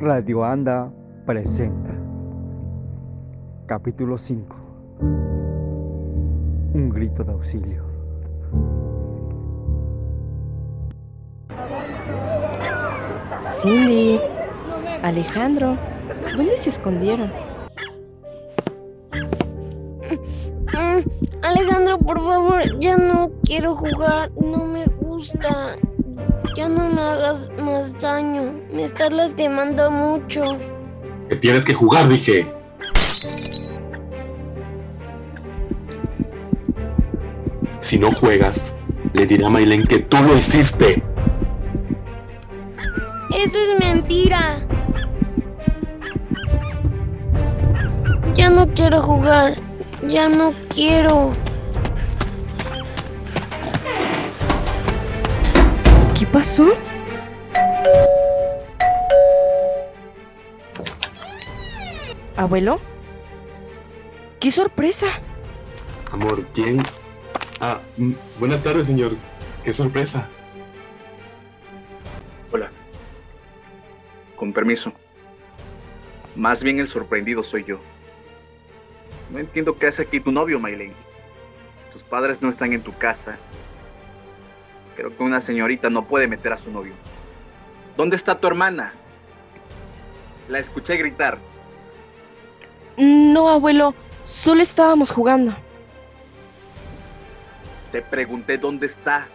Radio 0.00 0.44
Anda 0.44 0.92
presenta 1.26 1.92
Capítulo 3.66 4.16
5 4.16 4.54
Un 5.00 6.88
grito 6.88 7.24
de 7.24 7.32
auxilio. 7.32 7.82
Cindy, 13.40 14.20
Alejandro, 15.02 15.74
¿dónde 16.36 16.56
se 16.58 16.68
escondieron? 16.68 17.32
Alejandro, 21.42 21.98
por 21.98 22.18
favor, 22.18 22.78
ya 22.78 22.96
no 22.96 23.32
quiero 23.42 23.74
jugar, 23.74 24.30
no 24.40 24.66
me 24.66 24.84
gusta. 25.00 25.76
Ya 26.58 26.68
no 26.68 26.88
me 26.88 27.00
hagas 27.00 27.48
más 27.56 28.00
daño, 28.00 28.60
me 28.72 28.82
estás 28.82 29.12
lastimando 29.12 29.92
mucho. 29.92 30.42
Que 31.28 31.36
tienes 31.36 31.64
que 31.64 31.72
jugar, 31.72 32.08
dije. 32.08 32.52
Si 37.78 37.96
no 37.96 38.10
juegas, 38.10 38.74
le 39.12 39.24
diré 39.24 39.46
a 39.46 39.50
Maylen 39.50 39.86
que 39.86 40.00
tú 40.00 40.16
lo 40.20 40.36
hiciste. 40.36 41.00
Eso 43.36 43.56
es 43.56 43.78
mentira. 43.78 44.66
Ya 48.34 48.50
no 48.50 48.66
quiero 48.74 49.00
jugar. 49.00 49.62
Ya 50.08 50.28
no 50.28 50.52
quiero. 50.70 51.36
¿Qué 56.18 56.26
pasó? 56.26 56.72
¿Abuelo? 62.36 62.80
¡Qué 64.40 64.50
sorpresa! 64.50 65.06
Amor, 66.10 66.44
¿quién? 66.52 66.84
Ah, 67.60 67.80
mm, 67.96 68.12
buenas 68.40 68.60
tardes, 68.64 68.86
señor. 68.88 69.12
Qué 69.62 69.72
sorpresa. 69.72 70.28
Hola. 72.50 72.72
Con 74.34 74.52
permiso. 74.52 74.92
Más 76.34 76.64
bien 76.64 76.80
el 76.80 76.88
sorprendido 76.88 77.44
soy 77.44 77.62
yo. 77.62 77.78
No 79.30 79.38
entiendo 79.38 79.78
qué 79.78 79.86
hace 79.86 80.02
aquí 80.02 80.18
tu 80.18 80.32
novio, 80.32 80.58
Maylene. 80.58 80.94
Si 81.78 81.92
tus 81.92 82.02
padres 82.02 82.42
no 82.42 82.48
están 82.48 82.72
en 82.72 82.82
tu 82.82 82.92
casa, 82.98 83.38
creo 84.98 85.16
que 85.16 85.22
una 85.22 85.40
señorita 85.40 85.90
no 85.90 86.08
puede 86.08 86.26
meter 86.26 86.52
a 86.52 86.56
su 86.56 86.72
novio. 86.72 86.92
¿Dónde 87.96 88.16
está 88.16 88.40
tu 88.40 88.48
hermana? 88.48 88.94
La 90.48 90.58
escuché 90.58 90.96
gritar. 90.96 91.38
No, 92.96 93.48
abuelo, 93.48 93.94
solo 94.24 94.60
estábamos 94.60 95.12
jugando. 95.12 95.56
Te 97.92 98.02
pregunté 98.02 98.58
dónde 98.58 98.86
está, 98.86 99.28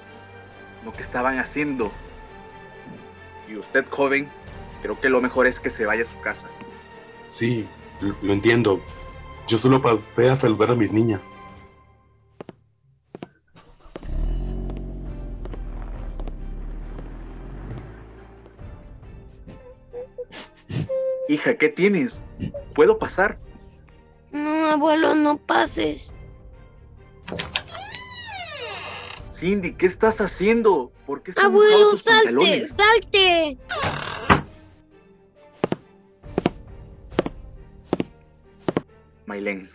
lo 0.84 0.92
que 0.92 1.02
estaban 1.02 1.40
haciendo. 1.40 1.94
Y 3.50 3.56
usted, 3.56 3.86
joven, 3.90 4.28
creo 4.82 5.00
que 5.00 5.08
lo 5.08 5.22
mejor 5.22 5.48
es 5.48 5.62
que 5.62 5.70
se 5.70 5.86
vaya 5.86 6.04
a 6.04 6.08
su 6.08 6.20
casa. 6.20 6.50
Sí, 7.28 7.66
lo, 8.02 8.34
entiendo. 8.34 8.82
Yo 9.48 9.58
solo 9.58 9.82
pasé 9.82 10.30
a 10.30 10.36
saludar 10.36 10.72
a 10.72 10.76
mis 10.76 10.92
niñas. 10.92 11.22
Hija, 21.30 21.58
¿qué 21.58 21.70
tienes? 21.70 22.22
¿Puedo 22.76 23.00
pasar? 23.00 23.40
No, 24.32 24.66
abuelo, 24.68 25.16
no 25.16 25.38
pases. 25.38 26.14
Cindy, 29.32 29.74
¿qué 29.74 29.86
estás 29.86 30.22
haciendo? 30.22 30.92
¿Por 31.06 31.24
qué 31.24 31.32
están 31.32 31.46
Abuelo, 31.46 31.92
tus 31.92 32.04
salte, 32.04 32.24
pantalones? 32.26 32.70
salte. 32.76 33.58
Maylen, 39.26 39.70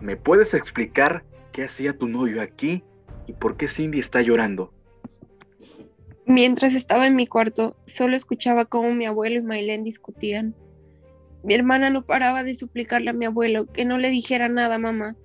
¿me 0.00 0.16
puedes 0.16 0.54
explicar 0.54 1.24
qué 1.52 1.64
hacía 1.64 1.96
tu 1.96 2.08
novio 2.08 2.40
aquí 2.40 2.82
y 3.26 3.32
por 3.32 3.56
qué 3.56 3.68
Cindy 3.68 4.00
está 4.00 4.22
llorando? 4.22 4.72
Mientras 6.24 6.74
estaba 6.74 7.06
en 7.06 7.16
mi 7.16 7.26
cuarto, 7.26 7.76
solo 7.84 8.16
escuchaba 8.16 8.64
cómo 8.64 8.94
mi 8.94 9.06
abuelo 9.06 9.36
y 9.38 9.42
Maylén 9.42 9.82
discutían. 9.82 10.54
Mi 11.42 11.54
hermana 11.54 11.90
no 11.90 12.02
paraba 12.02 12.44
de 12.44 12.54
suplicarle 12.54 13.10
a 13.10 13.14
mi 13.14 13.24
abuelo 13.24 13.66
que 13.66 13.84
no 13.84 13.98
le 13.98 14.10
dijera 14.10 14.48
nada 14.48 14.78
mamá. 14.78 15.16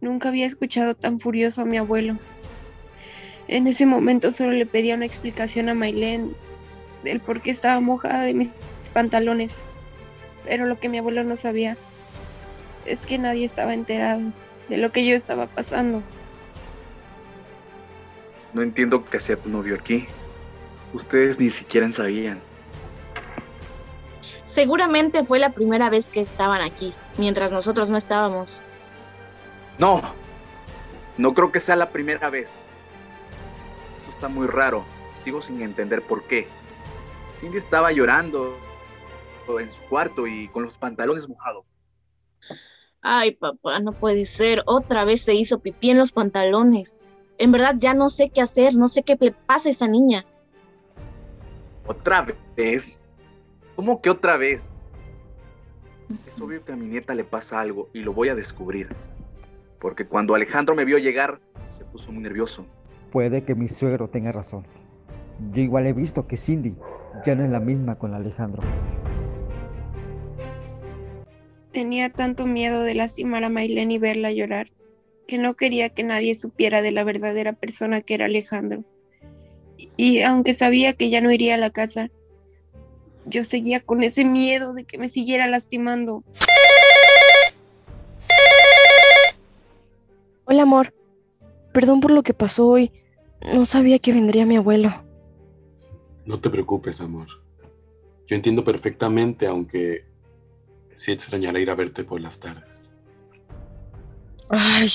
Nunca 0.00 0.30
había 0.30 0.46
escuchado 0.46 0.94
tan 0.94 1.20
furioso 1.20 1.62
a 1.62 1.66
mi 1.66 1.76
abuelo. 1.76 2.18
En 3.48 3.66
ese 3.66 3.84
momento 3.84 4.30
solo 4.30 4.52
le 4.52 4.64
pedía 4.64 4.94
una 4.94 5.04
explicación 5.04 5.68
a 5.68 5.74
Maylén 5.74 6.34
del 7.04 7.20
por 7.20 7.42
qué 7.42 7.50
estaba 7.50 7.80
mojada 7.80 8.22
de 8.22 8.32
mis 8.32 8.52
pantalones. 8.94 9.62
Pero 10.44 10.64
lo 10.66 10.80
que 10.80 10.88
mi 10.88 10.98
abuelo 10.98 11.22
no 11.22 11.36
sabía 11.36 11.76
es 12.86 13.04
que 13.04 13.18
nadie 13.18 13.44
estaba 13.44 13.74
enterado 13.74 14.32
de 14.68 14.78
lo 14.78 14.90
que 14.90 15.04
yo 15.04 15.14
estaba 15.14 15.46
pasando. 15.48 16.02
No 18.54 18.62
entiendo 18.62 19.04
qué 19.04 19.18
hacía 19.18 19.36
tu 19.36 19.50
novio 19.50 19.74
aquí. 19.74 20.06
Ustedes 20.94 21.38
ni 21.38 21.50
siquiera 21.50 21.90
sabían. 21.92 22.40
Seguramente 24.50 25.22
fue 25.22 25.38
la 25.38 25.52
primera 25.52 25.90
vez 25.90 26.10
que 26.10 26.20
estaban 26.20 26.60
aquí, 26.60 26.92
mientras 27.16 27.52
nosotros 27.52 27.88
no 27.88 27.96
estábamos. 27.96 28.64
No, 29.78 30.02
no 31.16 31.34
creo 31.34 31.52
que 31.52 31.60
sea 31.60 31.76
la 31.76 31.90
primera 31.90 32.30
vez. 32.30 32.60
Eso 34.02 34.10
está 34.10 34.26
muy 34.26 34.48
raro. 34.48 34.84
Sigo 35.14 35.40
sin 35.40 35.62
entender 35.62 36.02
por 36.02 36.24
qué. 36.24 36.48
Cindy 37.32 37.58
estaba 37.58 37.92
llorando 37.92 38.58
en 39.60 39.70
su 39.70 39.82
cuarto 39.82 40.26
y 40.26 40.48
con 40.48 40.64
los 40.64 40.76
pantalones 40.76 41.28
mojados. 41.28 41.64
Ay, 43.02 43.30
papá, 43.36 43.78
no 43.78 43.92
puede 43.92 44.26
ser. 44.26 44.64
Otra 44.66 45.04
vez 45.04 45.20
se 45.20 45.34
hizo 45.34 45.60
pipí 45.60 45.90
en 45.90 45.98
los 45.98 46.10
pantalones. 46.10 47.04
En 47.38 47.52
verdad 47.52 47.74
ya 47.76 47.94
no 47.94 48.08
sé 48.08 48.30
qué 48.30 48.40
hacer, 48.40 48.74
no 48.74 48.88
sé 48.88 49.04
qué 49.04 49.16
le 49.20 49.30
pasa 49.30 49.68
a 49.68 49.72
esa 49.72 49.86
niña. 49.86 50.26
¿Otra 51.86 52.26
vez? 52.56 52.98
¿Cómo 53.80 54.02
que 54.02 54.10
otra 54.10 54.36
vez? 54.36 54.74
Es 56.28 56.38
obvio 56.38 56.62
que 56.62 56.72
a 56.72 56.76
mi 56.76 56.86
nieta 56.86 57.14
le 57.14 57.24
pasa 57.24 57.62
algo 57.62 57.88
y 57.94 58.00
lo 58.00 58.12
voy 58.12 58.28
a 58.28 58.34
descubrir. 58.34 58.94
Porque 59.78 60.06
cuando 60.06 60.34
Alejandro 60.34 60.74
me 60.74 60.84
vio 60.84 60.98
llegar, 60.98 61.40
se 61.68 61.86
puso 61.86 62.12
muy 62.12 62.22
nervioso. 62.22 62.66
Puede 63.10 63.42
que 63.42 63.54
mi 63.54 63.68
suegro 63.68 64.10
tenga 64.10 64.32
razón. 64.32 64.66
Yo 65.54 65.62
igual 65.62 65.86
he 65.86 65.94
visto 65.94 66.26
que 66.26 66.36
Cindy 66.36 66.74
ya 67.24 67.34
no 67.34 67.42
es 67.42 67.50
la 67.50 67.58
misma 67.58 67.96
con 67.96 68.12
Alejandro. 68.12 68.62
Tenía 71.72 72.10
tanto 72.10 72.44
miedo 72.44 72.82
de 72.82 72.94
lastimar 72.94 73.44
a 73.44 73.48
Maylene 73.48 73.94
y 73.94 73.98
verla 73.98 74.30
llorar, 74.30 74.70
que 75.26 75.38
no 75.38 75.54
quería 75.54 75.88
que 75.88 76.04
nadie 76.04 76.34
supiera 76.34 76.82
de 76.82 76.92
la 76.92 77.02
verdadera 77.02 77.54
persona 77.54 78.02
que 78.02 78.12
era 78.12 78.26
Alejandro. 78.26 78.84
Y, 79.78 79.90
y 79.96 80.20
aunque 80.20 80.52
sabía 80.52 80.92
que 80.92 81.08
ya 81.08 81.22
no 81.22 81.32
iría 81.32 81.54
a 81.54 81.56
la 81.56 81.70
casa, 81.70 82.10
yo 83.26 83.44
seguía 83.44 83.80
con 83.80 84.02
ese 84.02 84.24
miedo 84.24 84.72
de 84.72 84.84
que 84.84 84.98
me 84.98 85.08
siguiera 85.08 85.46
lastimando. 85.46 86.24
Hola, 90.44 90.62
amor. 90.62 90.94
Perdón 91.72 92.00
por 92.00 92.10
lo 92.10 92.22
que 92.22 92.34
pasó 92.34 92.66
hoy. 92.66 92.92
No 93.52 93.66
sabía 93.66 93.98
que 93.98 94.12
vendría 94.12 94.46
mi 94.46 94.56
abuelo. 94.56 94.92
No 96.24 96.40
te 96.40 96.50
preocupes, 96.50 97.00
amor. 97.00 97.28
Yo 98.26 98.36
entiendo 98.36 98.64
perfectamente, 98.64 99.46
aunque 99.46 100.04
sí 100.96 101.12
extrañaré 101.12 101.60
ir 101.60 101.70
a 101.70 101.74
verte 101.74 102.04
por 102.04 102.20
las 102.20 102.38
tardes. 102.38 102.88
Ay, 104.48 104.88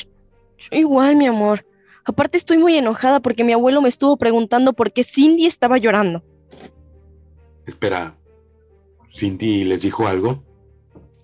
yo 0.57 0.77
igual, 0.77 1.15
mi 1.15 1.25
amor. 1.25 1.65
Aparte 2.03 2.37
estoy 2.37 2.57
muy 2.57 2.75
enojada 2.75 3.19
porque 3.19 3.43
mi 3.43 3.53
abuelo 3.53 3.81
me 3.81 3.89
estuvo 3.89 4.15
preguntando 4.17 4.73
por 4.73 4.91
qué 4.91 5.03
Cindy 5.03 5.45
estaba 5.45 5.77
llorando. 5.77 6.23
Espera, 7.65 8.15
¿Cindy 9.15 9.63
les 9.63 9.81
dijo 9.81 10.07
algo? 10.07 10.43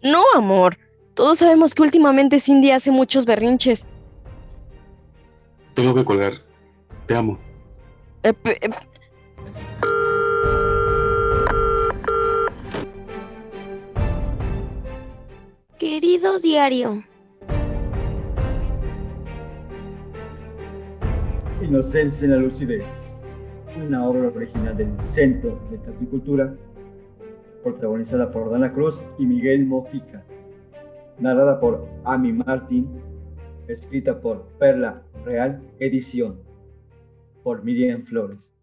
No, 0.02 0.24
amor. 0.34 0.78
Todos 1.14 1.40
sabemos 1.40 1.76
que 1.76 1.82
últimamente 1.82 2.40
Cindy 2.40 2.72
hace 2.72 2.90
muchos 2.90 3.26
berrinches. 3.26 3.86
Tengo 5.74 5.94
que 5.94 6.06
colgar. 6.06 6.34
Te 7.06 7.16
amo. 7.16 7.38
Eh, 8.24 8.34
eh, 8.46 8.70
Querido 15.78 16.38
diario, 16.40 17.04
Inocencia 21.62 22.26
en 22.26 22.32
la 22.32 22.38
lucidez, 22.38 23.18
una 23.76 24.08
obra 24.08 24.28
original 24.28 24.78
del 24.78 24.98
Centro 25.00 25.60
de 25.72 25.80
Teatro 25.80 26.04
y 26.04 26.08
Cultura 26.08 26.56
protagonizada 27.62 28.32
por 28.32 28.50
Dana 28.50 28.74
Cruz 28.74 29.04
y 29.18 29.26
Miguel 29.26 29.66
Mojica, 29.66 30.26
narrada 31.20 31.60
por 31.60 31.88
Amy 32.04 32.34
Martin, 32.34 32.90
escrita 33.68 34.20
por 34.20 34.48
Perla 34.60 35.04
Real, 35.24 35.62
edición 35.80 36.40
por 37.44 37.64
Miriam 37.64 38.02
Flores. 38.02 38.56